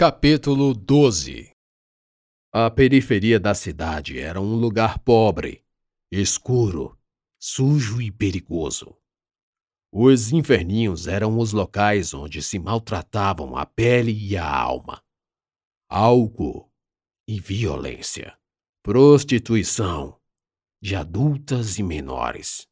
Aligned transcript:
Capítulo 0.00 0.74
12 0.74 1.50
A 2.52 2.70
periferia 2.70 3.40
da 3.40 3.52
cidade 3.52 4.20
era 4.20 4.40
um 4.40 4.54
lugar 4.54 5.00
pobre, 5.00 5.64
escuro, 6.08 6.96
sujo 7.36 8.00
e 8.00 8.08
perigoso. 8.08 8.96
Os 9.92 10.30
inferninhos 10.30 11.08
eram 11.08 11.36
os 11.36 11.52
locais 11.52 12.14
onde 12.14 12.40
se 12.44 12.60
maltratavam 12.60 13.56
a 13.56 13.66
pele 13.66 14.12
e 14.12 14.36
a 14.36 14.48
alma. 14.48 15.02
Álcool 15.90 16.72
e 17.26 17.40
violência, 17.40 18.38
prostituição 18.84 20.16
de 20.80 20.94
adultas 20.94 21.76
e 21.76 21.82
menores. 21.82 22.68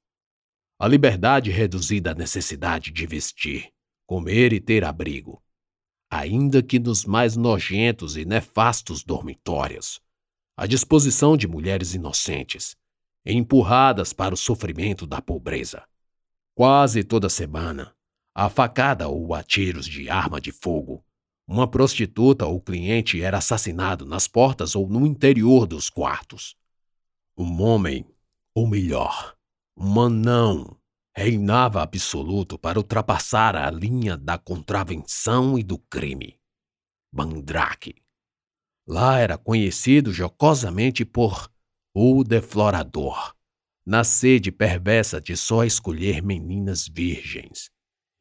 A 0.78 0.86
liberdade 0.86 1.50
reduzida 1.50 2.12
à 2.12 2.14
necessidade 2.14 2.92
de 2.92 3.04
vestir, 3.04 3.72
comer 4.06 4.52
e 4.52 4.60
ter 4.60 4.84
abrigo 4.84 5.42
ainda 6.18 6.62
que 6.62 6.78
nos 6.78 7.04
mais 7.04 7.36
nojentos 7.36 8.16
e 8.16 8.24
nefastos 8.24 9.02
dormitórios, 9.02 10.00
à 10.56 10.66
disposição 10.66 11.36
de 11.36 11.46
mulheres 11.46 11.94
inocentes, 11.94 12.76
empurradas 13.24 14.12
para 14.12 14.34
o 14.34 14.36
sofrimento 14.36 15.06
da 15.06 15.20
pobreza. 15.20 15.82
Quase 16.54 17.04
toda 17.04 17.28
semana, 17.28 17.94
a 18.34 18.48
facada 18.48 19.08
ou 19.08 19.34
a 19.34 19.42
tiros 19.42 19.86
de 19.86 20.08
arma 20.08 20.40
de 20.40 20.52
fogo, 20.52 21.04
uma 21.46 21.68
prostituta 21.68 22.46
ou 22.46 22.60
cliente 22.60 23.22
era 23.22 23.38
assassinado 23.38 24.04
nas 24.04 24.26
portas 24.26 24.74
ou 24.74 24.88
no 24.88 25.06
interior 25.06 25.66
dos 25.66 25.88
quartos. 25.88 26.56
Um 27.36 27.62
homem, 27.62 28.04
ou 28.54 28.66
melhor, 28.66 29.36
um 29.76 30.00
anão, 30.00 30.76
reinava 31.16 31.82
absoluto 31.82 32.58
para 32.58 32.78
ultrapassar 32.78 33.56
a 33.56 33.70
linha 33.70 34.18
da 34.18 34.36
contravenção 34.36 35.58
e 35.58 35.62
do 35.62 35.78
crime. 35.78 36.38
Mandrake. 37.10 37.94
Lá 38.86 39.18
era 39.18 39.38
conhecido 39.38 40.12
jocosamente 40.12 41.06
por 41.06 41.50
o 41.94 42.22
deflorador, 42.22 43.34
na 43.86 44.04
sede 44.04 44.52
perversa 44.52 45.18
de 45.18 45.34
só 45.38 45.64
escolher 45.64 46.22
meninas 46.22 46.86
virgens. 46.86 47.70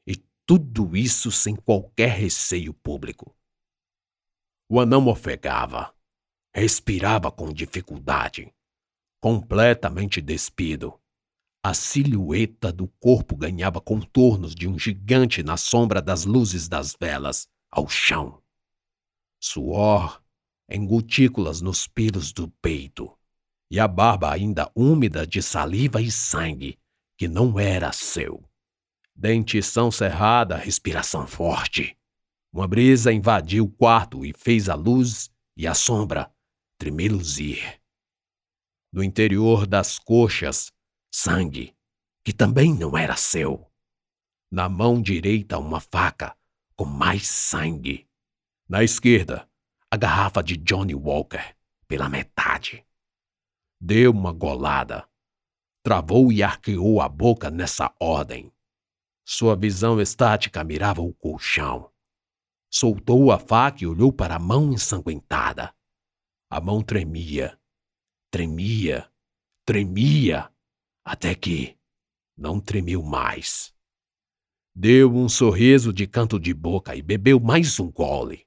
E 0.08 0.16
tudo 0.48 0.96
isso 0.96 1.30
sem 1.34 1.54
qualquer 1.54 2.12
receio 2.12 2.74
público. 2.74 3.36
O 4.70 4.80
anão 4.80 5.06
ofegava, 5.08 5.94
respirava 6.56 7.30
com 7.30 7.52
dificuldade, 7.52 8.56
completamente 9.22 10.22
despido 10.22 10.98
a 11.66 11.74
silhueta 11.74 12.72
do 12.72 12.88
corpo 13.00 13.36
ganhava 13.36 13.82
contornos 13.82 14.54
de 14.54 14.68
um 14.68 14.78
gigante 14.78 15.42
na 15.42 15.58
sombra 15.58 16.00
das 16.00 16.24
luzes 16.24 16.68
das 16.68 16.96
velas, 16.96 17.48
ao 17.72 17.88
chão. 17.88 18.40
Suor 19.40 20.22
em 20.70 20.86
gotículas 20.86 21.62
nos 21.62 21.88
pelos 21.88 22.32
do 22.32 22.48
peito, 22.62 23.12
e 23.72 23.80
a 23.80 23.88
barba 23.88 24.32
ainda 24.32 24.72
úmida 24.76 25.26
de 25.26 25.42
saliva 25.42 26.00
e 26.00 26.12
sangue, 26.12 26.78
que 27.18 27.28
não 27.28 27.60
era 27.60 27.92
seu. 27.92 28.48
Dentição 29.16 29.90
cerrada, 29.90 30.58
respiração 30.58 31.26
forte. 31.26 31.98
Uma 32.54 32.68
brisa 32.68 33.12
invadiu 33.12 33.64
o 33.64 33.72
quarto 33.72 34.24
e 34.24 34.36
fez 34.38 34.70
a 34.70 34.76
luz 34.76 35.32
e 35.58 35.66
a 35.66 35.74
sombra 35.74 36.32
tremeluzir. 36.78 37.82
No 38.94 39.04
interior 39.04 39.66
das 39.66 39.98
coxas, 39.98 40.75
sangue, 41.18 41.74
que 42.26 42.34
também 42.34 42.76
não 42.76 42.98
era 42.98 43.16
seu. 43.16 43.72
Na 44.52 44.68
mão 44.68 45.02
direita, 45.02 45.58
uma 45.58 45.80
faca 45.80 46.38
com 46.76 46.84
mais 46.84 47.26
sangue. 47.26 48.06
Na 48.68 48.84
esquerda, 48.84 49.50
a 49.90 49.96
garrafa 49.96 50.44
de 50.44 50.58
Johnny 50.58 50.94
Walker, 50.94 51.56
pela 51.88 52.10
metade. 52.10 52.86
Deu 53.80 54.12
uma 54.12 54.34
golada. 54.34 55.08
Travou 55.82 56.34
e 56.34 56.44
arqueou 56.44 57.00
a 57.00 57.08
boca 57.08 57.50
nessa 57.50 57.96
ordem. 57.98 58.52
Sua 59.24 59.56
visão 59.56 60.02
estática 60.02 60.66
mirava 60.66 61.02
o 61.02 61.14
colchão. 61.14 61.90
Soltou 62.70 63.32
a 63.32 63.40
faca 63.40 63.86
e 63.86 63.88
olhou 63.88 64.12
para 64.12 64.36
a 64.36 64.40
mão 64.40 64.74
ensanguentada. 64.74 65.74
A 66.50 66.60
mão 66.60 66.84
tremia, 66.84 67.58
tremia, 68.30 69.10
tremia 69.66 70.54
até 71.06 71.36
que 71.36 71.78
não 72.36 72.60
tremeu 72.60 73.04
mais. 73.04 73.74
Deu 74.74 75.16
um 75.16 75.30
sorriso 75.30 75.94
de 75.94 76.08
canto 76.08 76.40
de 76.40 76.54
boca 76.54 76.96
e 76.96 77.02
bebeu 77.02 77.40
mais 77.40 77.80
um 77.80 77.92
gole. 77.92 78.46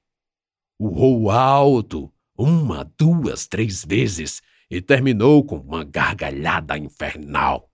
Urrou 0.77 1.31
alto, 1.31 2.13
uma, 2.37 2.83
duas, 2.83 3.47
três 3.47 3.83
vezes, 3.83 4.41
e 4.69 4.81
terminou 4.81 5.43
com 5.43 5.57
uma 5.57 5.83
gargalhada 5.83 6.77
infernal. 6.77 7.71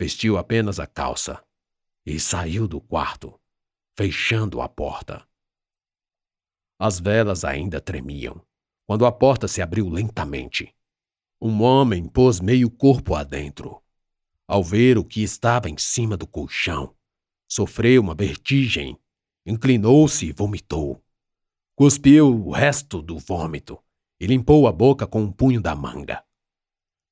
Vestiu 0.00 0.38
apenas 0.38 0.80
a 0.80 0.86
calça 0.86 1.44
e 2.04 2.18
saiu 2.18 2.66
do 2.66 2.80
quarto, 2.80 3.38
fechando 3.96 4.60
a 4.60 4.68
porta. 4.68 5.28
As 6.78 6.98
velas 6.98 7.44
ainda 7.44 7.80
tremiam 7.80 8.44
quando 8.86 9.06
a 9.06 9.12
porta 9.12 9.46
se 9.46 9.62
abriu 9.62 9.88
lentamente. 9.88 10.74
Um 11.40 11.62
homem 11.62 12.06
pôs 12.06 12.38
meio 12.38 12.70
corpo 12.70 13.14
adentro. 13.14 13.80
Ao 14.46 14.62
ver 14.62 14.98
o 14.98 15.04
que 15.04 15.22
estava 15.22 15.70
em 15.70 15.78
cima 15.78 16.16
do 16.16 16.26
colchão, 16.26 16.94
sofreu 17.48 18.02
uma 18.02 18.14
vertigem, 18.14 18.98
inclinou-se 19.46 20.26
e 20.26 20.32
vomitou. 20.32 21.02
Cuspiu 21.74 22.28
o 22.28 22.50
resto 22.50 23.00
do 23.00 23.18
vômito 23.18 23.82
e 24.18 24.26
limpou 24.26 24.66
a 24.66 24.72
boca 24.72 25.06
com 25.06 25.22
um 25.22 25.32
punho 25.32 25.62
da 25.62 25.74
manga. 25.74 26.22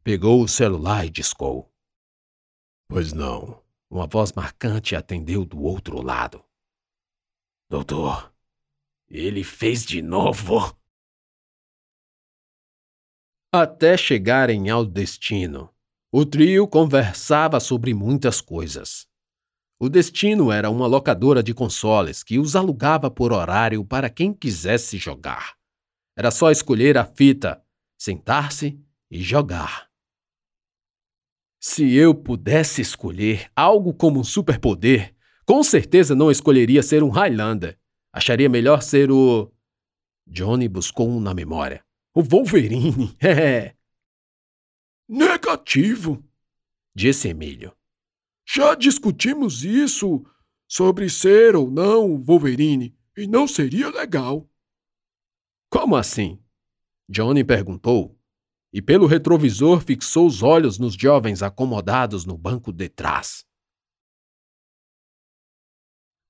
Pegou 0.05 0.43
o 0.43 0.49
celular 0.49 1.07
e 1.07 1.11
discou. 1.11 1.73
Pois 2.87 3.13
não. 3.13 3.63
Uma 3.91 4.07
voz 4.07 4.33
marcante 4.33 4.95
atendeu 4.95 5.47
do 5.47 5.63
outro 5.63 6.03
lado. 6.03 6.45
Doutor, 7.71 8.31
ele 9.09 9.43
fez 9.43 9.87
de 9.87 10.03
novo 10.03 10.77
até 13.53 13.97
chegarem 13.97 14.69
ao 14.69 14.85
destino. 14.85 15.71
O 16.13 16.25
trio 16.25 16.69
conversava 16.69 17.59
sobre 17.61 17.95
muitas 17.95 18.41
coisas. 18.41 19.07
O 19.81 19.89
destino 19.89 20.53
era 20.53 20.69
uma 20.69 20.87
locadora 20.87 21.43
de 21.43 21.55
consoles 21.55 22.23
que 22.23 22.39
os 22.39 22.55
alugava 22.55 23.11
por 23.11 23.33
horário 23.33 23.85
para 23.85 24.11
quem 24.11 24.35
quisesse 24.35 24.99
jogar. 24.99 25.55
Era 26.17 26.31
só 26.31 26.51
escolher 26.51 26.99
a 26.99 27.05
fita, 27.05 27.63
sentar-se 27.97 28.79
e 29.11 29.23
jogar. 29.23 29.89
Se 31.61 31.95
eu 31.95 32.15
pudesse 32.15 32.83
escolher 32.83 33.51
algo 33.57 33.95
como 33.95 34.21
um 34.21 34.25
superpoder, 34.25 35.15
com 35.47 35.63
certeza 35.63 36.15
não 36.15 36.31
escolheria 36.31 36.83
ser 36.83 37.03
um 37.03 37.09
Highlander. 37.09 37.79
Acharia 38.13 38.49
melhor 38.49 38.83
ser 38.83 39.11
o. 39.11 39.51
Johnny 40.27 40.69
buscou 40.69 41.09
um 41.09 41.21
na 41.21 41.33
memória. 41.33 41.88
O 42.19 42.23
Wolverine, 42.25 43.17
é. 43.23 43.77
Negativo, 45.09 46.21
disse 46.93 47.29
Emílio. 47.29 47.73
Já 48.45 48.75
discutimos 48.75 49.63
isso 49.65 50.27
sobre 50.67 51.09
ser 51.09 51.55
ou 51.55 51.71
não 51.71 52.11
o 52.11 52.19
Wolverine 52.19 52.93
e 53.17 53.29
não 53.29 53.47
seria 53.47 53.89
legal. 53.89 54.51
Como 55.71 55.95
assim? 55.95 56.43
Johnny 57.09 57.45
perguntou, 57.45 58.19
e 58.73 58.83
pelo 58.83 59.07
retrovisor 59.07 59.81
fixou 59.81 60.27
os 60.27 60.43
olhos 60.43 60.77
nos 60.77 60.95
jovens 60.95 61.41
acomodados 61.41 62.25
no 62.25 62.37
banco 62.37 62.73
de 62.73 62.89
trás. 62.89 63.47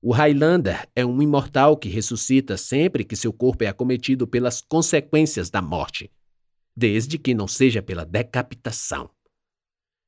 O 0.01 0.13
Highlander 0.13 0.89
é 0.95 1.05
um 1.05 1.21
imortal 1.21 1.77
que 1.77 1.89
ressuscita 1.89 2.57
sempre 2.57 3.05
que 3.05 3.17
seu 3.17 3.33
corpo 3.33 3.65
é 3.65 3.67
acometido 3.67 4.29
pelas 4.29 4.61
consequências 4.61 5.51
da 5.51 5.61
morte, 5.61 6.11
desde 6.77 7.19
que 7.19 7.35
não 7.35 7.49
seja 7.49 7.83
pela 7.83 8.05
decapitação. 8.07 9.11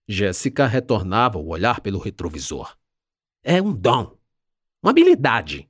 Jéssica 0.08 0.66
retornava 0.66 1.38
o 1.38 1.48
olhar 1.48 1.80
pelo 1.80 1.98
retrovisor. 1.98 2.76
É 3.42 3.60
um 3.60 3.72
dom, 3.72 4.16
uma 4.80 4.90
habilidade, 4.90 5.68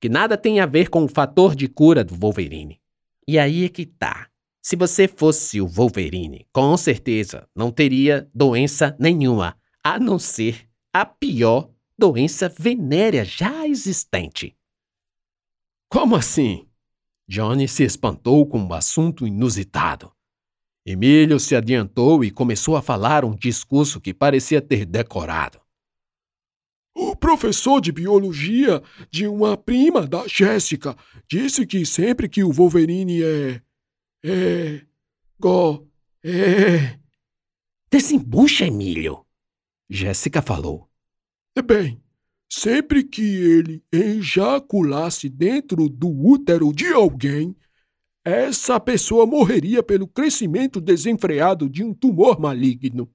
que 0.00 0.08
nada 0.08 0.36
tem 0.36 0.60
a 0.60 0.66
ver 0.66 0.88
com 0.88 1.04
o 1.04 1.08
fator 1.08 1.56
de 1.56 1.66
cura 1.66 2.04
do 2.04 2.14
Wolverine. 2.14 2.80
E 3.26 3.36
aí 3.36 3.64
é 3.64 3.68
que 3.68 3.84
tá. 3.84 4.28
Se 4.62 4.76
você 4.76 5.08
fosse 5.08 5.60
o 5.60 5.66
Wolverine, 5.66 6.46
com 6.52 6.76
certeza 6.76 7.48
não 7.54 7.72
teria 7.72 8.28
doença 8.32 8.96
nenhuma, 8.98 9.56
a 9.82 9.98
não 9.98 10.18
ser 10.18 10.68
a 10.92 11.04
pior 11.04 11.70
doença 11.98 12.48
venérea 12.48 13.24
já 13.24 13.66
existente. 13.66 14.56
Como 15.88 16.16
assim? 16.16 16.68
Johnny 17.28 17.66
se 17.66 17.82
espantou 17.82 18.46
com 18.46 18.58
um 18.58 18.72
assunto 18.72 19.26
inusitado. 19.26 20.12
Emílio 20.84 21.40
se 21.40 21.56
adiantou 21.56 22.24
e 22.24 22.30
começou 22.30 22.76
a 22.76 22.82
falar 22.82 23.24
um 23.24 23.34
discurso 23.34 24.00
que 24.00 24.14
parecia 24.14 24.62
ter 24.62 24.84
decorado. 24.84 25.60
O 26.94 27.16
professor 27.16 27.80
de 27.80 27.90
biologia 27.90 28.82
de 29.10 29.26
uma 29.26 29.56
prima 29.56 30.06
da 30.06 30.26
Jéssica 30.28 30.96
disse 31.28 31.66
que 31.66 31.84
sempre 31.84 32.28
que 32.28 32.44
o 32.44 32.52
Wolverine 32.52 33.22
é. 33.22 33.62
é. 34.24 34.86
go. 35.38 35.86
é. 36.22 36.98
Desembucha, 37.90 38.66
Emílio. 38.66 39.26
Jéssica 39.90 40.40
falou. 40.40 40.88
Bem, 41.64 42.02
sempre 42.48 43.02
que 43.02 43.22
ele 43.22 43.84
ejaculasse 43.90 45.28
dentro 45.28 45.88
do 45.88 46.08
útero 46.08 46.72
de 46.72 46.92
alguém, 46.92 47.56
essa 48.24 48.78
pessoa 48.78 49.24
morreria 49.24 49.82
pelo 49.82 50.06
crescimento 50.06 50.80
desenfreado 50.80 51.68
de 51.68 51.82
um 51.82 51.94
tumor 51.94 52.38
maligno. 52.38 53.12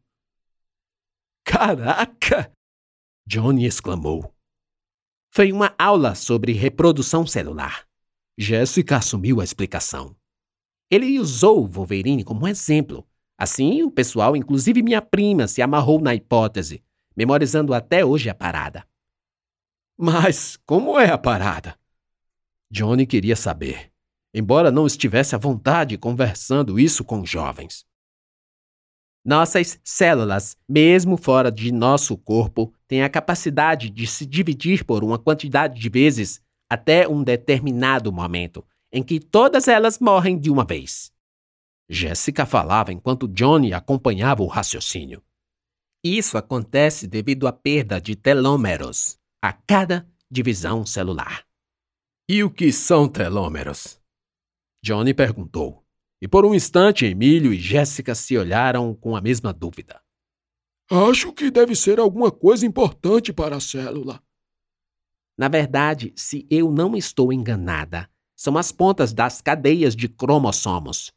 Caraca! 1.43 2.51
Johnny 3.27 3.65
exclamou. 3.65 4.33
Foi 5.33 5.51
uma 5.51 5.73
aula 5.77 6.15
sobre 6.15 6.51
reprodução 6.51 7.25
celular. 7.25 7.87
Jéssica 8.37 8.97
assumiu 8.97 9.39
a 9.39 9.43
explicação. 9.43 10.15
Ele 10.89 11.19
usou 11.19 11.63
o 11.63 11.67
Wolverine 11.67 12.23
como 12.23 12.47
exemplo. 12.47 13.07
Assim, 13.37 13.83
o 13.83 13.91
pessoal, 13.91 14.35
inclusive 14.35 14.81
minha 14.81 15.01
prima, 15.01 15.47
se 15.47 15.61
amarrou 15.61 16.01
na 16.01 16.13
hipótese, 16.13 16.83
memorizando 17.15 17.73
até 17.73 18.03
hoje 18.05 18.29
a 18.29 18.35
parada. 18.35 18.85
Mas 19.97 20.57
como 20.65 20.99
é 20.99 21.09
a 21.09 21.17
parada? 21.17 21.77
Johnny 22.71 23.05
queria 23.05 23.35
saber, 23.35 23.91
embora 24.33 24.71
não 24.71 24.87
estivesse 24.87 25.35
à 25.35 25.37
vontade 25.37 25.97
conversando 25.97 26.79
isso 26.79 27.03
com 27.03 27.25
jovens. 27.25 27.85
Nossas 29.23 29.79
células, 29.83 30.57
mesmo 30.67 31.15
fora 31.15 31.51
de 31.51 31.71
nosso 31.71 32.17
corpo, 32.17 32.73
têm 32.87 33.03
a 33.03 33.09
capacidade 33.09 33.89
de 33.89 34.07
se 34.07 34.25
dividir 34.25 34.83
por 34.83 35.03
uma 35.03 35.19
quantidade 35.19 35.79
de 35.79 35.89
vezes 35.89 36.41
até 36.67 37.07
um 37.07 37.23
determinado 37.23 38.11
momento, 38.11 38.65
em 38.91 39.03
que 39.03 39.19
todas 39.19 39.67
elas 39.67 39.99
morrem 39.99 40.39
de 40.39 40.49
uma 40.49 40.65
vez. 40.65 41.11
Jéssica 41.87 42.45
falava 42.45 42.91
enquanto 42.91 43.27
Johnny 43.27 43.73
acompanhava 43.73 44.41
o 44.41 44.47
raciocínio. 44.47 45.21
Isso 46.03 46.35
acontece 46.37 47.07
devido 47.07 47.47
à 47.47 47.53
perda 47.53 48.01
de 48.01 48.15
telômeros 48.15 49.19
a 49.39 49.53
cada 49.53 50.09
divisão 50.29 50.83
celular. 50.83 51.45
E 52.27 52.43
o 52.43 52.49
que 52.49 52.71
são 52.71 53.07
telômeros? 53.07 54.01
Johnny 54.83 55.13
perguntou. 55.13 55.85
E 56.19 56.27
por 56.27 56.45
um 56.45 56.55
instante, 56.55 57.05
Emílio 57.05 57.53
e 57.53 57.59
Jéssica 57.59 58.15
se 58.15 58.37
olharam 58.37 58.95
com 58.95 59.15
a 59.15 59.21
mesma 59.21 59.53
dúvida. 59.53 60.01
Acho 60.89 61.31
que 61.33 61.51
deve 61.51 61.75
ser 61.75 61.99
alguma 61.99 62.31
coisa 62.31 62.65
importante 62.65 63.31
para 63.31 63.57
a 63.57 63.61
célula. 63.61 64.21
Na 65.37 65.47
verdade, 65.47 66.13
se 66.15 66.47
eu 66.49 66.71
não 66.71 66.95
estou 66.95 67.31
enganada, 67.31 68.09
são 68.35 68.57
as 68.57 68.71
pontas 68.71 69.13
das 69.13 69.41
cadeias 69.41 69.95
de 69.95 70.09
cromossomos 70.09 71.11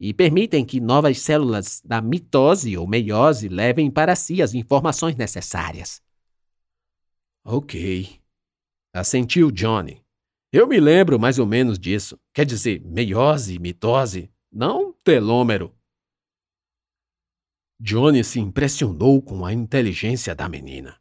e 0.00 0.14
permitem 0.14 0.64
que 0.64 0.80
novas 0.80 1.20
células 1.20 1.82
da 1.84 2.00
mitose 2.00 2.76
ou 2.76 2.86
meiose 2.86 3.48
levem 3.48 3.90
para 3.90 4.14
si 4.14 4.40
as 4.40 4.54
informações 4.54 5.16
necessárias. 5.16 6.00
Ok. 7.44 8.20
Assentiu 8.94 9.50
Johnny. 9.50 10.02
Eu 10.52 10.66
me 10.66 10.78
lembro 10.78 11.18
mais 11.18 11.38
ou 11.38 11.46
menos 11.46 11.78
disso. 11.78 12.18
Quer 12.32 12.46
dizer, 12.46 12.80
meiose, 12.84 13.58
mitose, 13.58 14.30
não 14.52 14.92
telômero. 15.04 15.74
Johnny 17.80 18.24
se 18.24 18.40
impressionou 18.40 19.20
com 19.20 19.44
a 19.44 19.52
inteligência 19.52 20.34
da 20.34 20.48
menina. 20.48 20.98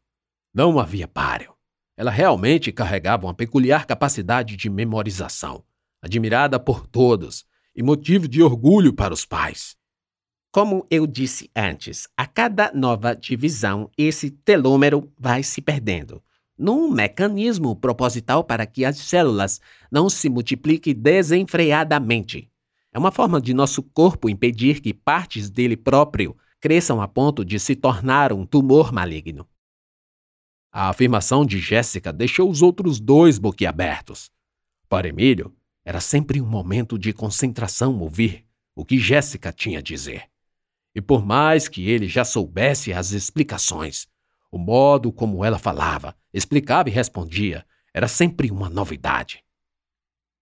Não 0.54 0.80
havia 0.80 1.08
páreo. 1.08 1.56
Ela 1.96 2.12
realmente 2.12 2.72
carregava 2.72 3.26
uma 3.26 3.34
peculiar 3.34 3.86
capacidade 3.86 4.56
de 4.56 4.70
memorização, 4.70 5.64
admirada 6.02 6.60
por 6.60 6.86
todos 6.86 7.47
e 7.78 7.84
motivo 7.84 8.28
de 8.28 8.42
orgulho 8.42 8.92
para 8.92 9.14
os 9.14 9.24
pais. 9.24 9.78
Como 10.52 10.88
eu 10.90 11.06
disse 11.06 11.52
antes, 11.56 12.08
a 12.18 12.26
cada 12.26 12.72
nova 12.74 13.14
divisão, 13.14 13.92
esse 13.96 14.32
telômero 14.32 15.14
vai 15.16 15.44
se 15.44 15.62
perdendo, 15.62 16.24
num 16.58 16.90
mecanismo 16.90 17.76
proposital 17.76 18.44
para 18.44 18.66
que 18.66 18.84
as 18.84 18.98
células 18.98 19.62
não 19.92 20.10
se 20.10 20.28
multipliquem 20.28 20.96
desenfreadamente. 20.96 22.50
É 22.92 22.98
uma 22.98 23.12
forma 23.12 23.40
de 23.40 23.54
nosso 23.54 23.84
corpo 23.84 24.28
impedir 24.28 24.82
que 24.82 24.92
partes 24.92 25.52
dele 25.52 25.78
próprio 25.78 26.36
cresçam 26.60 27.00
a 27.00 27.08
ponto 27.08 27.46
de 27.46 27.60
se 27.60 27.76
tornar 27.76 28.34
um 28.34 28.44
tumor 28.44 28.92
maligno. 28.92 29.48
A 30.72 30.90
afirmação 30.90 31.46
de 31.46 31.60
Jéssica 31.60 32.12
deixou 32.12 32.50
os 32.50 32.64
outros 32.64 33.00
dois 33.00 33.38
boquiabertos. 33.38 34.32
Para 34.90 35.08
Emílio, 35.08 35.56
era 35.88 36.02
sempre 36.02 36.42
um 36.42 36.46
momento 36.46 37.00
de 37.00 37.14
concentração 37.14 37.98
ouvir 37.98 38.44
o 38.76 38.84
que 38.84 39.00
Jéssica 39.00 39.54
tinha 39.54 39.80
a 39.80 39.82
dizer. 39.82 40.26
E 40.94 41.00
por 41.00 41.26
mais 41.26 41.70
que 41.70 41.90
ele 41.90 42.10
já 42.10 42.26
soubesse 42.26 42.92
as 42.92 43.12
explicações, 43.12 44.06
o 44.52 44.58
modo 44.58 45.14
como 45.14 45.46
ela 45.46 45.58
falava, 45.58 46.14
explicava 46.34 46.90
e 46.90 46.92
respondia 46.92 47.66
era 47.94 48.10
sempre 48.10 48.52
uma 48.52 48.70
novidade. 48.70 49.42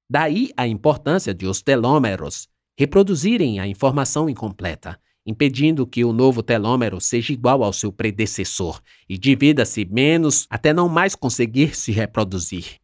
Daí 0.09 0.49
a 0.57 0.67
importância 0.67 1.31
de 1.31 1.45
os 1.45 1.61
telômeros 1.61 2.49
reproduzirem 2.75 3.59
a 3.59 3.67
informação 3.67 4.27
incompleta, 4.27 4.99
impedindo 5.27 5.85
que 5.85 6.03
o 6.03 6.11
novo 6.11 6.41
telômero 6.41 6.99
seja 6.99 7.31
igual 7.31 7.63
ao 7.63 7.71
seu 7.71 7.93
predecessor 7.93 8.81
e 9.07 9.15
divida-se 9.15 9.85
menos 9.85 10.47
até 10.49 10.73
não 10.73 10.89
mais 10.89 11.13
conseguir 11.13 11.75
se 11.75 11.91
reproduzir. 11.91 12.79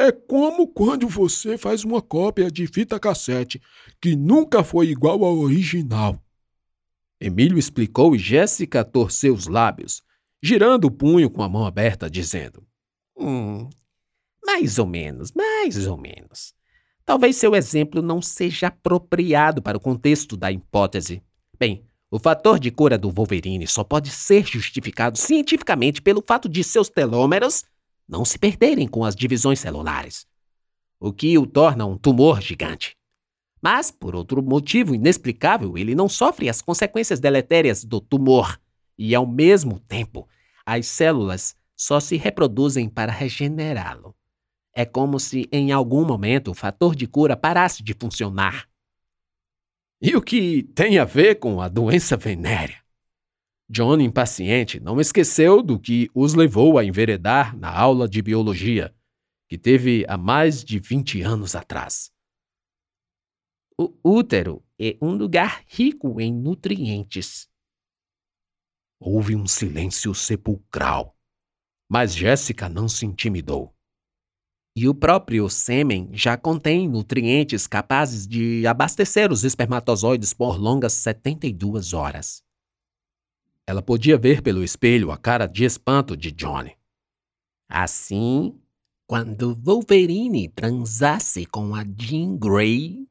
É 0.00 0.10
como 0.10 0.66
quando 0.66 1.06
você 1.06 1.58
faz 1.58 1.84
uma 1.84 2.00
cópia 2.00 2.50
de 2.50 2.66
fita 2.66 2.98
cassete 2.98 3.60
que 4.00 4.16
nunca 4.16 4.64
foi 4.64 4.88
igual 4.88 5.22
ao 5.22 5.36
original. 5.36 6.18
Emílio 7.20 7.58
explicou 7.58 8.16
e 8.16 8.18
Jéssica 8.18 8.82
torceu 8.82 9.34
os 9.34 9.46
lábios, 9.46 10.02
girando 10.42 10.86
o 10.86 10.90
punho 10.90 11.28
com 11.28 11.42
a 11.42 11.50
mão 11.50 11.66
aberta, 11.66 12.08
dizendo: 12.08 12.66
Hum, 13.14 13.68
mais 14.42 14.78
ou 14.78 14.86
menos, 14.86 15.32
mais 15.32 15.86
ou 15.86 15.98
menos. 15.98 16.54
Talvez 17.04 17.36
seu 17.36 17.54
exemplo 17.54 18.00
não 18.00 18.22
seja 18.22 18.68
apropriado 18.68 19.60
para 19.60 19.76
o 19.76 19.80
contexto 19.80 20.34
da 20.34 20.50
hipótese. 20.50 21.22
Bem, 21.58 21.84
o 22.10 22.18
fator 22.18 22.58
de 22.58 22.70
cura 22.70 22.96
do 22.96 23.10
Wolverine 23.10 23.66
só 23.66 23.84
pode 23.84 24.08
ser 24.08 24.46
justificado 24.46 25.18
cientificamente 25.18 26.00
pelo 26.00 26.24
fato 26.26 26.48
de 26.48 26.64
seus 26.64 26.88
telômeros 26.88 27.64
não 28.10 28.24
se 28.24 28.36
perderem 28.36 28.88
com 28.88 29.04
as 29.04 29.14
divisões 29.14 29.60
celulares, 29.60 30.26
o 30.98 31.12
que 31.12 31.38
o 31.38 31.46
torna 31.46 31.86
um 31.86 31.96
tumor 31.96 32.42
gigante. 32.42 32.96
Mas, 33.62 33.90
por 33.92 34.16
outro 34.16 34.42
motivo 34.42 34.94
inexplicável, 34.94 35.78
ele 35.78 35.94
não 35.94 36.08
sofre 36.08 36.48
as 36.48 36.60
consequências 36.60 37.20
deletérias 37.20 37.84
do 37.84 38.00
tumor 38.00 38.60
e, 38.98 39.14
ao 39.14 39.26
mesmo 39.26 39.78
tempo, 39.78 40.28
as 40.66 40.86
células 40.86 41.54
só 41.76 42.00
se 42.00 42.16
reproduzem 42.16 42.88
para 42.88 43.12
regenerá-lo. 43.12 44.14
É 44.74 44.84
como 44.84 45.20
se 45.20 45.48
em 45.52 45.70
algum 45.70 46.04
momento 46.04 46.50
o 46.50 46.54
fator 46.54 46.96
de 46.96 47.06
cura 47.06 47.36
parasse 47.36 47.82
de 47.82 47.94
funcionar. 47.94 48.68
E 50.02 50.16
o 50.16 50.22
que 50.22 50.64
tem 50.74 50.98
a 50.98 51.04
ver 51.04 51.36
com 51.36 51.60
a 51.60 51.68
doença 51.68 52.16
venérea? 52.16 52.78
John, 53.72 54.00
impaciente, 54.00 54.80
não 54.80 55.00
esqueceu 55.00 55.62
do 55.62 55.78
que 55.78 56.10
os 56.12 56.34
levou 56.34 56.76
a 56.76 56.84
enveredar 56.84 57.56
na 57.56 57.70
aula 57.70 58.08
de 58.08 58.20
biologia, 58.20 58.92
que 59.48 59.56
teve 59.56 60.04
há 60.08 60.18
mais 60.18 60.64
de 60.64 60.80
20 60.80 61.22
anos 61.22 61.54
atrás. 61.54 62.10
O 63.78 63.94
útero 64.02 64.60
é 64.76 64.98
um 65.00 65.12
lugar 65.12 65.62
rico 65.68 66.20
em 66.20 66.34
nutrientes. 66.34 67.48
Houve 68.98 69.36
um 69.36 69.46
silêncio 69.46 70.12
sepulcral, 70.16 71.16
mas 71.88 72.12
Jéssica 72.12 72.68
não 72.68 72.88
se 72.88 73.06
intimidou. 73.06 73.72
E 74.74 74.88
o 74.88 74.94
próprio 74.96 75.48
sêmen 75.48 76.10
já 76.12 76.36
contém 76.36 76.88
nutrientes 76.88 77.68
capazes 77.68 78.26
de 78.26 78.66
abastecer 78.66 79.30
os 79.30 79.44
espermatozoides 79.44 80.34
por 80.34 80.56
longas 80.58 80.94
72 80.94 81.92
horas. 81.92 82.49
Ela 83.66 83.82
podia 83.82 84.18
ver 84.18 84.42
pelo 84.42 84.64
espelho 84.64 85.10
a 85.10 85.16
cara 85.18 85.46
de 85.46 85.64
espanto 85.64 86.16
de 86.16 86.32
Johnny. 86.32 86.76
Assim, 87.68 88.60
quando 89.06 89.54
Wolverine 89.54 90.48
transasse 90.48 91.46
com 91.46 91.74
a 91.74 91.84
Jean 91.84 92.36
Grey, 92.36 93.06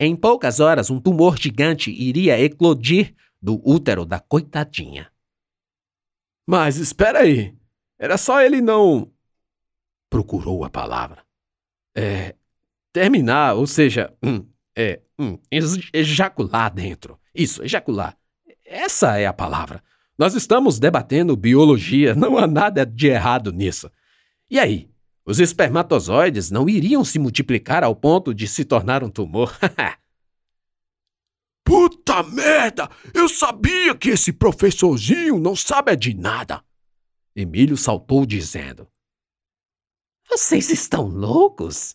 em 0.00 0.16
poucas 0.16 0.60
horas 0.60 0.90
um 0.90 1.00
tumor 1.00 1.36
gigante 1.38 1.90
iria 1.90 2.40
eclodir 2.40 3.14
do 3.40 3.60
útero 3.68 4.04
da 4.06 4.18
coitadinha. 4.18 5.12
Mas 6.46 6.76
espera 6.76 7.20
aí. 7.20 7.56
Era 7.98 8.16
só 8.16 8.40
ele 8.40 8.60
não 8.60 9.12
procurou 10.12 10.62
a 10.62 10.68
palavra. 10.68 11.24
É. 11.96 12.36
Terminar, 12.92 13.54
ou 13.54 13.66
seja, 13.66 14.14
hum, 14.22 14.46
é. 14.76 15.00
Hum, 15.18 15.38
ejacular 15.50 16.72
dentro. 16.72 17.18
Isso, 17.34 17.62
ejacular. 17.62 18.18
Essa 18.72 19.18
é 19.18 19.26
a 19.26 19.34
palavra. 19.34 19.84
Nós 20.16 20.34
estamos 20.34 20.78
debatendo 20.78 21.36
biologia, 21.36 22.14
não 22.16 22.38
há 22.38 22.46
nada 22.46 22.86
de 22.86 23.08
errado 23.08 23.52
nisso. 23.52 23.90
E 24.48 24.58
aí? 24.58 24.90
Os 25.26 25.38
espermatozoides 25.38 26.50
não 26.50 26.68
iriam 26.68 27.04
se 27.04 27.18
multiplicar 27.18 27.84
ao 27.84 27.94
ponto 27.94 28.34
de 28.34 28.48
se 28.48 28.64
tornar 28.64 29.04
um 29.04 29.10
tumor? 29.10 29.56
Puta 31.62 32.22
merda! 32.22 32.88
Eu 33.12 33.28
sabia 33.28 33.94
que 33.94 34.08
esse 34.08 34.32
professorzinho 34.32 35.38
não 35.38 35.54
sabe 35.54 35.94
de 35.94 36.14
nada! 36.14 36.64
Emílio 37.36 37.76
saltou 37.76 38.24
dizendo. 38.24 38.88
Vocês 40.28 40.70
estão 40.70 41.06
loucos? 41.06 41.94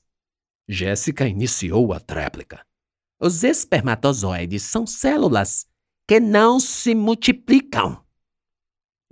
Jéssica 0.69 1.27
iniciou 1.27 1.91
a 1.91 1.99
tréplica. 1.99 2.63
Os 3.19 3.43
espermatozoides 3.43 4.61
são 4.61 4.85
células 4.85 5.67
que 6.07 6.19
não 6.19 6.59
se 6.59 6.95
multiplicam. 6.95 8.01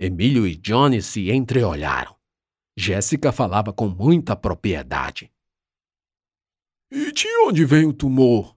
Emílio 0.00 0.46
e 0.46 0.56
Johnny 0.56 1.02
se 1.02 1.30
entreolharam. 1.30 2.16
Jéssica 2.76 3.32
falava 3.32 3.72
com 3.72 3.88
muita 3.88 4.34
propriedade. 4.34 5.30
E 6.90 7.12
de 7.12 7.28
onde 7.46 7.64
vem 7.64 7.86
o 7.86 7.92
tumor? 7.92 8.56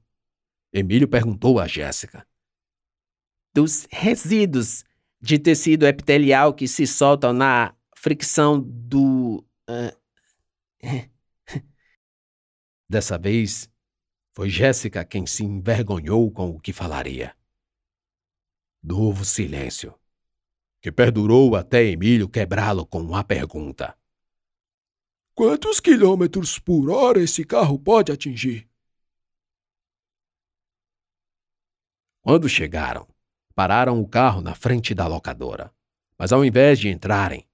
Emílio 0.72 1.08
perguntou 1.08 1.60
a 1.60 1.68
Jéssica. 1.68 2.26
Dos 3.54 3.88
resíduos 3.92 4.86
de 5.22 5.38
tecido 5.38 5.86
epitelial 5.86 6.54
que 6.54 6.68
se 6.68 6.88
soltam 6.88 7.34
na 7.34 7.76
fricção 7.96 8.62
do. 8.62 9.46
Uh... 9.70 10.00
Dessa 12.90 13.18
vez, 13.18 13.70
foi 14.34 14.50
Jéssica 14.50 15.04
quem 15.04 15.26
se 15.26 15.44
envergonhou 15.44 16.32
com 16.32 16.50
o 16.50 16.60
que 16.60 16.72
falaria. 16.72 17.36
Novo 18.82 19.26
silêncio, 19.26 19.94
que 20.82 20.92
perdurou 20.92 21.56
até 21.56 21.84
Emílio 21.84 22.30
quebrá-lo 22.30 22.86
com 22.86 23.00
uma 23.00 23.24
pergunta. 23.24 23.98
Quantos 25.34 25.80
quilômetros 25.80 26.60
por 26.60 26.90
hora 26.90 27.22
esse 27.22 27.44
carro 27.44 27.78
pode 27.78 28.12
atingir? 28.12 28.70
Quando 32.22 32.48
chegaram, 32.48 33.08
pararam 33.56 34.00
o 34.00 34.08
carro 34.08 34.42
na 34.42 34.54
frente 34.54 34.94
da 34.94 35.08
locadora. 35.08 35.74
Mas 36.18 36.34
ao 36.34 36.44
invés 36.44 36.78
de 36.78 36.90
entrarem, 36.90 37.48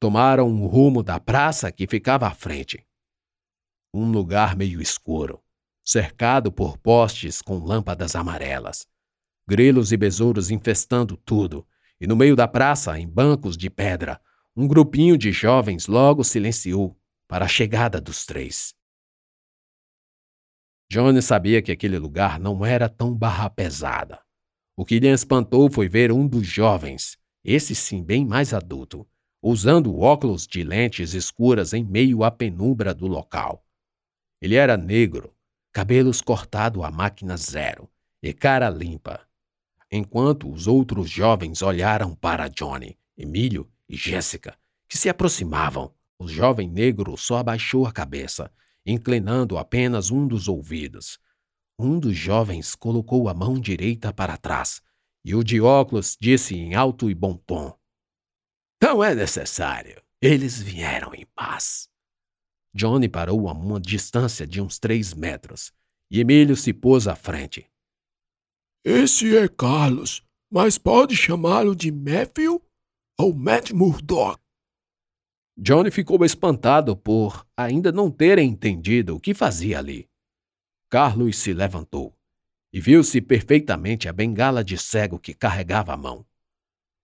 tomaram 0.00 0.48
o 0.48 0.66
rumo 0.66 1.04
da 1.04 1.20
praça 1.20 1.70
que 1.70 1.86
ficava 1.86 2.26
à 2.26 2.34
frente. 2.34 2.84
Um 3.94 4.10
lugar 4.10 4.56
meio 4.56 4.82
escuro, 4.82 5.40
cercado 5.84 6.50
por 6.50 6.76
postes 6.76 7.40
com 7.40 7.58
lâmpadas 7.58 8.16
amarelas, 8.16 8.86
grilos 9.48 9.92
e 9.92 9.96
besouros 9.96 10.50
infestando 10.50 11.16
tudo, 11.16 11.66
e 11.98 12.06
no 12.06 12.14
meio 12.14 12.36
da 12.36 12.46
praça, 12.46 12.98
em 12.98 13.08
bancos 13.08 13.56
de 13.56 13.70
pedra, 13.70 14.20
um 14.54 14.68
grupinho 14.68 15.16
de 15.16 15.32
jovens 15.32 15.86
logo 15.86 16.22
silenciou 16.22 16.94
para 17.26 17.46
a 17.46 17.48
chegada 17.48 17.98
dos 17.98 18.26
três. 18.26 18.74
Johnny 20.90 21.22
sabia 21.22 21.62
que 21.62 21.72
aquele 21.72 21.98
lugar 21.98 22.38
não 22.38 22.64
era 22.64 22.90
tão 22.90 23.14
barra 23.14 23.48
pesada. 23.48 24.20
O 24.76 24.84
que 24.84 25.00
lhe 25.00 25.08
espantou 25.08 25.70
foi 25.70 25.88
ver 25.88 26.12
um 26.12 26.28
dos 26.28 26.46
jovens, 26.46 27.18
esse 27.42 27.74
sim 27.74 28.04
bem 28.04 28.26
mais 28.26 28.52
adulto, 28.52 29.08
usando 29.42 29.98
óculos 29.98 30.46
de 30.46 30.62
lentes 30.62 31.14
escuras 31.14 31.72
em 31.72 31.84
meio 31.84 32.22
à 32.22 32.30
penumbra 32.30 32.92
do 32.92 33.06
local. 33.06 33.64
Ele 34.42 34.56
era 34.56 34.76
negro, 34.76 35.34
cabelos 35.72 36.20
cortados 36.20 36.84
à 36.84 36.90
máquina 36.90 37.36
zero 37.36 37.88
e 38.22 38.34
cara 38.34 38.68
limpa. 38.68 39.27
Enquanto 39.90 40.50
os 40.50 40.66
outros 40.66 41.08
jovens 41.08 41.62
olharam 41.62 42.14
para 42.14 42.48
Johnny, 42.48 42.98
Emílio 43.16 43.70
e 43.88 43.96
Jéssica, 43.96 44.56
que 44.88 44.98
se 44.98 45.08
aproximavam, 45.08 45.94
o 46.18 46.28
jovem 46.28 46.68
negro 46.68 47.16
só 47.16 47.38
abaixou 47.38 47.86
a 47.86 47.92
cabeça, 47.92 48.50
inclinando 48.84 49.56
apenas 49.56 50.10
um 50.10 50.26
dos 50.26 50.48
ouvidos. 50.48 51.18
Um 51.78 51.98
dos 51.98 52.16
jovens 52.16 52.74
colocou 52.74 53.28
a 53.28 53.34
mão 53.34 53.58
direita 53.58 54.12
para 54.12 54.36
trás 54.36 54.82
e 55.24 55.34
o 55.34 55.44
de 55.44 55.60
óculos 55.60 56.16
disse 56.20 56.54
em 56.56 56.74
alto 56.74 57.10
e 57.10 57.14
bom 57.14 57.36
tom: 57.36 57.76
Não 58.82 59.02
é 59.02 59.14
necessário. 59.14 60.00
Eles 60.20 60.60
vieram 60.60 61.14
em 61.14 61.24
paz. 61.26 61.88
Johnny 62.74 63.08
parou 63.08 63.48
a 63.48 63.52
uma 63.52 63.80
distância 63.80 64.46
de 64.46 64.60
uns 64.60 64.78
três 64.78 65.14
metros 65.14 65.72
e 66.10 66.20
Emílio 66.20 66.56
se 66.56 66.72
pôs 66.72 67.06
à 67.06 67.14
frente. 67.14 67.70
Esse 68.90 69.36
é 69.36 69.46
Carlos, 69.46 70.22
mas 70.50 70.78
pode 70.78 71.14
chamá-lo 71.14 71.76
de 71.76 71.92
Matthew 71.92 72.58
ou 73.18 73.34
Matt 73.34 73.70
Murdock. 73.70 74.40
Johnny 75.58 75.90
ficou 75.90 76.24
espantado 76.24 76.96
por 76.96 77.46
ainda 77.54 77.92
não 77.92 78.10
terem 78.10 78.48
entendido 78.48 79.14
o 79.14 79.20
que 79.20 79.34
fazia 79.34 79.78
ali. 79.78 80.08
Carlos 80.88 81.36
se 81.36 81.52
levantou 81.52 82.16
e 82.72 82.80
viu-se 82.80 83.20
perfeitamente 83.20 84.08
a 84.08 84.12
bengala 84.14 84.64
de 84.64 84.78
cego 84.78 85.18
que 85.18 85.34
carregava 85.34 85.92
a 85.92 85.96
mão. 85.98 86.24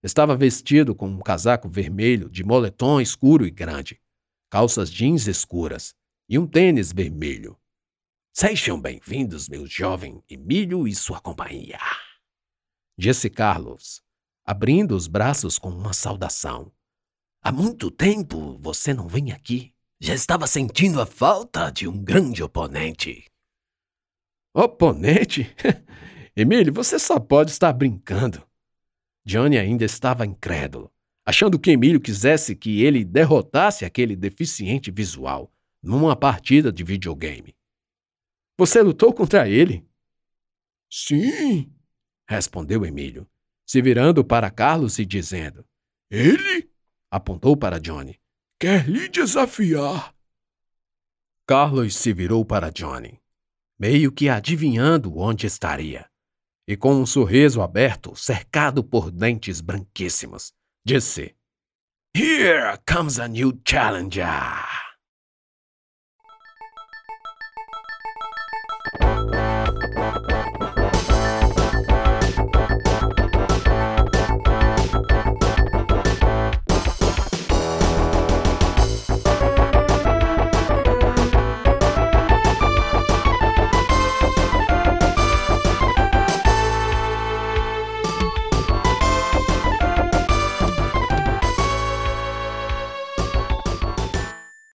Estava 0.03 0.35
vestido 0.35 0.95
com 0.95 1.07
um 1.07 1.21
casaco 1.21 1.69
vermelho 1.69 2.31
de 2.31 2.43
moletom 2.43 2.99
escuro 2.99 3.47
e 3.47 3.51
grande, 3.51 4.01
calças 4.49 4.91
jeans 4.91 5.27
escuras 5.27 5.95
e 6.31 6.39
um 6.39 6.47
tênis 6.47 6.95
vermelho. 6.95 7.59
Sejam 8.37 8.81
bem-vindos, 8.81 9.49
meu 9.49 9.65
jovem 9.65 10.21
Emílio 10.29 10.89
e 10.89 10.95
sua 10.97 11.21
companhia. 11.21 11.79
Disse 12.99 13.31
Carlos, 13.31 14.03
abrindo 14.45 14.97
os 14.97 15.07
braços 15.07 15.57
com 15.57 15.69
uma 15.69 15.93
saudação. 15.93 16.73
Há 17.41 17.53
muito 17.53 17.93
tempo 17.93 18.59
você 18.59 18.93
não 18.93 19.07
vem 19.07 19.31
aqui. 19.31 19.73
Já 20.01 20.15
estava 20.15 20.49
sentindo 20.49 21.01
a 21.01 21.07
falta 21.07 21.71
de 21.71 21.87
um 21.87 21.97
grande 21.97 22.43
oponente. 22.43 23.25
Oponente? 24.53 25.55
Emílio, 26.35 26.73
você 26.73 26.99
só 26.99 27.21
pode 27.21 27.53
estar 27.53 27.73
brincando. 27.73 28.43
Johnny 29.25 29.59
ainda 29.59 29.85
estava 29.85 30.27
incrédulo, 30.27 30.93
achando 31.25 31.57
que 31.57 31.71
Emílio 31.71 32.01
quisesse 32.01 32.57
que 32.57 32.83
ele 32.83 33.05
derrotasse 33.05 33.85
aquele 33.85 34.17
deficiente 34.17 34.91
visual 34.91 35.53
numa 35.81 36.17
partida 36.17 36.73
de 36.73 36.83
videogame. 36.83 37.55
Você 38.57 38.81
lutou 38.83 39.13
contra 39.13 39.49
ele? 39.49 39.85
Sim, 40.89 41.73
respondeu 42.29 42.87
Emílio, 42.87 43.29
se 43.67 43.83
virando 43.83 44.25
para 44.25 44.51
Carlos 44.51 44.99
e 44.99 45.05
dizendo: 45.05 45.65
Ele? 46.09 46.71
apontou 47.11 47.57
para 47.57 47.81
Johnny. 47.81 48.21
Quer 48.61 48.89
lhe 48.89 49.09
desafiar? 49.09 50.15
Carlos 51.47 51.97
se 51.97 52.13
virou 52.13 52.45
para 52.45 52.71
Johnny, 52.71 53.21
meio 53.79 54.13
que 54.13 54.29
adivinhando 54.29 55.19
onde 55.19 55.47
estaria, 55.47 56.09
e 56.67 56.77
com 56.77 56.95
um 56.95 57.05
sorriso 57.05 57.61
aberto, 57.61 58.15
cercado 58.15 58.85
por 58.85 59.11
dentes 59.11 59.61
branquíssimos, 59.61 60.53
disse: 60.85 61.35
Here 62.17 62.79
comes 62.89 63.19
a 63.19 63.27
new 63.27 63.61
challenger. 63.67 64.94